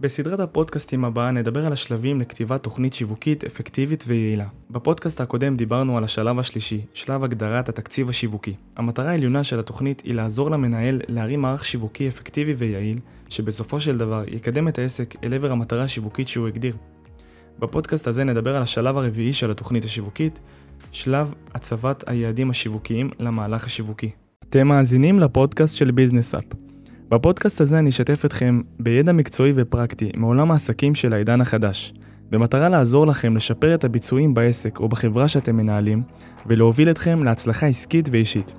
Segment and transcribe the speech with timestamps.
[0.00, 4.46] בסדרת הפודקאסטים הבאה נדבר על השלבים לכתיבת תוכנית שיווקית אפקטיבית ויעילה.
[4.70, 8.54] בפודקאסט הקודם דיברנו על השלב השלישי, שלב הגדרת התקציב השיווקי.
[8.76, 12.98] המטרה העליונה של התוכנית היא לעזור למנהל להרים מערך שיווקי אפקטיבי ויעיל,
[13.28, 16.76] שבסופו של דבר יקדם את העסק אל עבר המטרה השיווקית שהוא הגדיר.
[17.58, 20.40] בפודקאסט הזה נדבר על השלב הרביעי של התוכנית השיווקית,
[20.92, 24.10] שלב הצבת היעדים השיווקיים למהלך השיווקי.
[24.48, 26.67] אתם מאזינים לפודקאסט של ביזנס אפ.
[27.10, 31.92] בפודקאסט הזה אני אשתף אתכם בידע מקצועי ופרקטי מעולם העסקים של העידן החדש,
[32.30, 36.02] במטרה לעזור לכם לשפר את הביצועים בעסק או בחברה שאתם מנהלים,
[36.46, 38.52] ולהוביל אתכם להצלחה עסקית ואישית.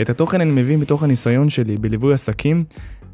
[0.00, 2.64] את התוכן אני מביא מתוך הניסיון שלי בליווי עסקים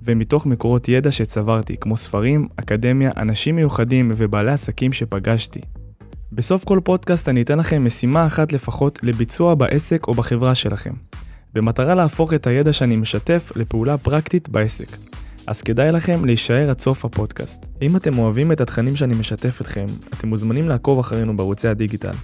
[0.03, 5.61] ומתוך מקורות ידע שצברתי, כמו ספרים, אקדמיה, אנשים מיוחדים ובעלי עסקים שפגשתי.
[6.33, 10.93] בסוף כל פודקאסט אני אתן לכם משימה אחת לפחות לביצוע בעסק או בחברה שלכם.
[11.55, 14.97] במטרה להפוך את הידע שאני משתף לפעולה פרקטית בעסק.
[15.47, 17.67] אז כדאי לכם להישאר עד סוף הפודקאסט.
[17.83, 22.15] אם אתם אוהבים את התכנים שאני משתף אתכם, אתם מוזמנים לעקוב אחרינו בערוצי הדיגיטל,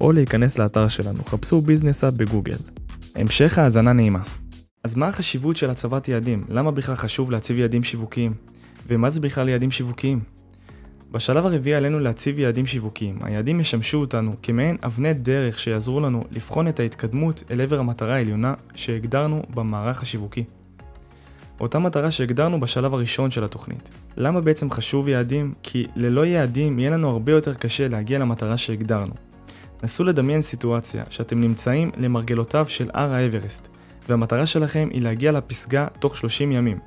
[0.00, 2.56] או להיכנס לאתר שלנו, חפשו ביזנס אפ בגוגל.
[3.14, 4.22] המשך האזנה נעימה.
[4.84, 6.44] אז מה החשיבות של הצבת יעדים?
[6.48, 8.34] למה בכלל חשוב להציב יעדים שיווקיים?
[8.88, 10.20] ומה זה בכלל יעדים שיווקיים?
[11.10, 13.18] בשלב הרביעי עלינו להציב יעדים שיווקיים.
[13.22, 18.54] היעדים ישמשו אותנו כמעין אבני דרך שיעזרו לנו לבחון את ההתקדמות אל עבר המטרה העליונה
[18.74, 20.44] שהגדרנו במערך השיווקי.
[21.60, 23.90] אותה מטרה שהגדרנו בשלב הראשון של התוכנית.
[24.16, 25.54] למה בעצם חשוב יעדים?
[25.62, 29.14] כי ללא יעדים יהיה לנו הרבה יותר קשה להגיע למטרה שהגדרנו.
[29.82, 33.68] נסו לדמיין סיטואציה שאתם נמצאים למרגלותיו של הר האברסט,
[34.08, 36.78] והמטרה שלכם היא להגיע לפסגה תוך 30 ימים.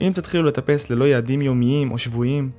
[0.00, 2.50] אם תתחילו לטפס ללא יעדים יומיים או שבועיים,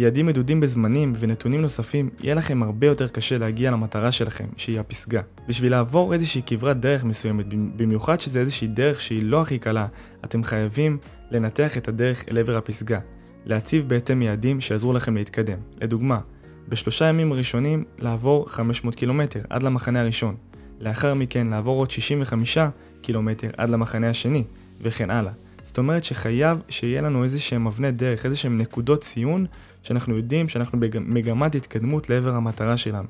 [0.00, 5.20] יעדים מדודים בזמנים ונתונים נוספים, יהיה לכם הרבה יותר קשה להגיע למטרה שלכם, שהיא הפסגה.
[5.48, 9.86] בשביל לעבור איזושהי כברת דרך מסוימת, במיוחד שזה איזושהי דרך שהיא לא הכי קלה,
[10.24, 10.98] אתם חייבים
[11.30, 13.00] לנתח את הדרך אל עבר הפסגה.
[13.46, 15.58] להציב בהתאם יעדים שיעזרו לכם להתקדם.
[15.80, 16.20] לדוגמה,
[16.68, 20.36] בשלושה ימים הראשונים לעבור 500 קילומטר עד למחנה הראשון.
[20.80, 22.58] לאחר מכן לעבור עוד 65
[23.02, 24.44] קילומטר עד למחנה השני,
[24.82, 25.32] וכן הלאה.
[25.70, 29.46] זאת אומרת שחייב שיהיה לנו איזה שהם אבני דרך, איזה שהם נקודות ציון,
[29.82, 33.08] שאנחנו יודעים שאנחנו במגמת התקדמות לעבר המטרה שלנו.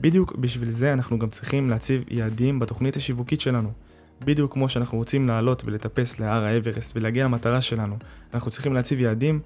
[0.00, 3.72] בדיוק בשביל זה אנחנו גם צריכים להציב יעדים בתוכנית השיווקית שלנו.
[4.24, 7.96] בדיוק כמו שאנחנו רוצים לעלות ולטפס להר האברסט ולהגיע למטרה שלנו,
[8.34, 9.40] אנחנו צריכים להציב יעדים.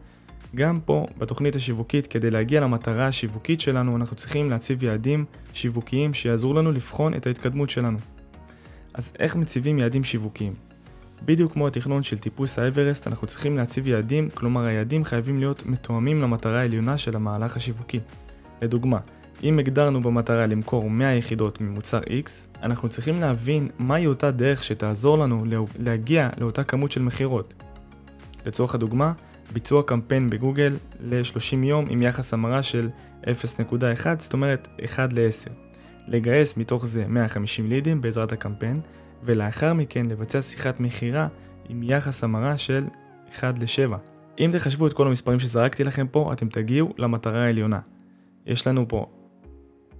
[0.54, 6.54] גם פה, בתוכנית השיווקית, כדי להגיע למטרה השיווקית שלנו, אנחנו צריכים להציב יעדים שיווקיים שיעזרו
[6.54, 7.98] לנו לבחון את ההתקדמות שלנו.
[8.94, 10.73] אז איך מציבים יעדים שיווקיים?
[11.22, 16.22] בדיוק כמו התכנון של טיפוס האברסט, אנחנו צריכים להציב יעדים, כלומר היעדים חייבים להיות מתואמים
[16.22, 18.00] למטרה העליונה של המהלך השיווקי.
[18.62, 18.98] לדוגמה,
[19.42, 22.30] אם הגדרנו במטרה למכור 100 יחידות ממוצר X,
[22.62, 25.44] אנחנו צריכים להבין מהי אותה דרך שתעזור לנו
[25.78, 27.54] להגיע לאותה כמות של מכירות.
[28.46, 29.12] לצורך הדוגמה,
[29.52, 32.88] ביצוע קמפיין בגוגל ל-30 יום עם יחס המרה של
[33.22, 33.26] 0.1,
[34.18, 35.50] זאת אומרת 1 ל-10.
[36.08, 38.80] לגייס מתוך זה 150 לידים בעזרת הקמפיין,
[39.22, 41.28] ולאחר מכן לבצע שיחת מכירה
[41.68, 42.84] עם יחס המרה של
[43.30, 43.96] 1 ל-7.
[44.38, 47.80] אם תחשבו את כל המספרים שזרקתי לכם פה, אתם תגיעו למטרה העליונה.
[48.46, 49.06] יש לנו פה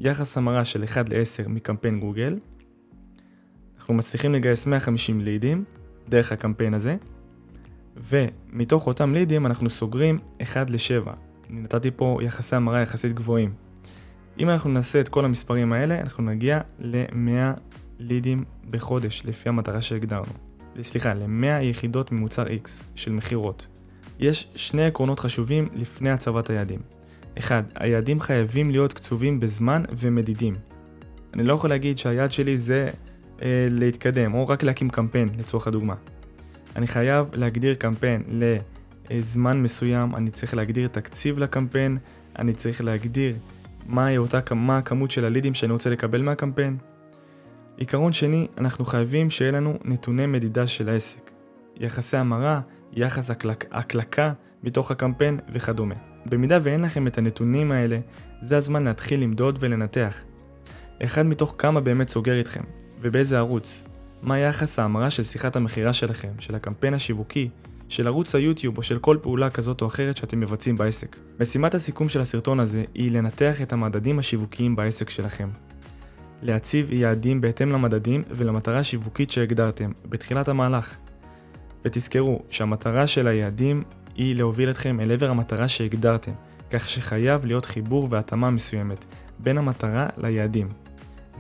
[0.01, 2.39] יחס המרה של 1 ל-10 מקמפיין גוגל.
[3.77, 5.65] אנחנו מצליחים לגייס 150 לידים
[6.09, 6.97] דרך הקמפיין הזה,
[7.97, 11.11] ומתוך אותם לידים אנחנו סוגרים 1 ל-7.
[11.51, 13.53] אני נתתי פה יחסי המרה יחסית גבוהים.
[14.39, 17.61] אם אנחנו נעשה את כל המספרים האלה, אנחנו נגיע ל-100
[17.99, 20.33] לידים בחודש, לפי המטרה שהגדרנו.
[20.83, 23.67] סליחה, ל-100 יחידות ממוצר X של מכירות.
[24.19, 26.81] יש שני עקרונות חשובים לפני הצבת היעדים.
[27.39, 27.73] 1.
[27.75, 30.55] היעדים חייבים להיות קצובים בזמן ומדידים.
[31.35, 32.91] אני לא יכול להגיד שהיעד שלי זה
[33.43, 35.95] אה, להתקדם, או רק להקים קמפיין, לצורך הדוגמה.
[36.77, 38.23] אני חייב להגדיר קמפיין
[39.11, 41.99] לזמן מסוים, אני צריך להגדיר תקציב לקמפיין,
[42.39, 43.37] אני צריך להגדיר
[43.87, 46.77] מה, אותה, מה הכמות של הלידים שאני רוצה לקבל מהקמפיין,
[47.77, 51.31] עיקרון שני, אנחנו חייבים שיהיה לנו נתוני מדידה של העסק.
[51.77, 52.61] יחסי המרה,
[52.93, 55.95] יחס הקלק, הקלקה מתוך הקמפיין וכדומה.
[56.27, 57.99] במידה ואין לכם את הנתונים האלה,
[58.43, 60.17] זה הזמן להתחיל למדוד ולנתח.
[61.05, 62.63] אחד מתוך כמה באמת סוגר איתכם,
[63.01, 63.85] ובאיזה ערוץ.
[64.23, 67.49] מה יחס ההמרה של שיחת המכירה שלכם, של הקמפיין השיווקי,
[67.89, 71.17] של ערוץ היוטיוב או של כל פעולה כזאת או אחרת שאתם מבצעים בעסק.
[71.41, 75.49] משימת הסיכום של הסרטון הזה היא לנתח את המדדים השיווקיים בעסק שלכם.
[76.43, 80.97] להציב יעדים בהתאם למדדים ולמטרה השיווקית שהגדרתם בתחילת המהלך.
[81.85, 83.83] ותזכרו שהמטרה של היעדים
[84.15, 86.33] היא להוביל אתכם אל עבר המטרה שהגדרתם,
[86.71, 89.05] כך שחייב להיות חיבור והתאמה מסוימת
[89.39, 90.69] בין המטרה ליעדים,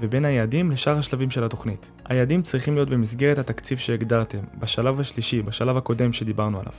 [0.00, 1.90] ובין היעדים לשאר השלבים של התוכנית.
[2.04, 6.72] היעדים צריכים להיות במסגרת התקציב שהגדרתם, בשלב השלישי, בשלב הקודם שדיברנו עליו.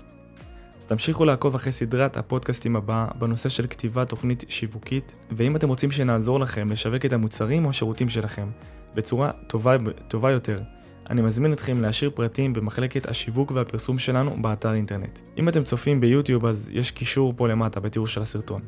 [0.85, 5.91] אז תמשיכו לעקוב אחרי סדרת הפודקאסטים הבאה בנושא של כתיבת תוכנית שיווקית, ואם אתם רוצים
[5.91, 8.47] שנעזור לכם לשווק את המוצרים או השירותים שלכם
[8.95, 9.75] בצורה טובה,
[10.07, 10.57] טובה יותר,
[11.09, 15.19] אני מזמין אתכם להשאיר פרטים במחלקת השיווק והפרסום שלנו באתר אינטרנט.
[15.37, 18.61] אם אתם צופים ביוטיוב אז יש קישור פה למטה בתיאור של הסרטון.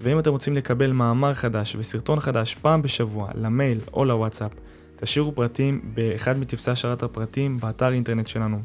[0.00, 4.52] ואם אתם רוצים לקבל מאמר חדש וסרטון חדש פעם בשבוע למייל או לוואטסאפ,
[4.96, 8.58] תשאירו פרטים באחד מטפסי השארת הפרטים באתר אינטרנט שלנו.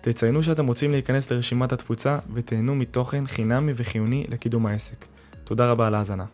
[0.00, 5.04] תציינו שאתם רוצים להיכנס לרשימת התפוצה ותהנו מתוכן חינמי וחיוני לקידום העסק.
[5.44, 6.24] תודה רבה על ההאזנה.